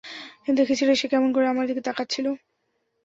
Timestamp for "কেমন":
1.07-1.29